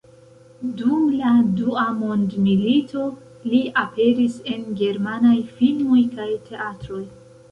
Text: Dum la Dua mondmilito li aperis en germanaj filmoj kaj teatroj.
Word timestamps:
Dum 0.77 1.01
la 1.17 1.33
Dua 1.57 1.83
mondmilito 1.97 3.03
li 3.51 3.61
aperis 3.83 4.39
en 4.53 4.65
germanaj 4.81 5.35
filmoj 5.59 6.01
kaj 6.17 6.29
teatroj. 6.49 7.03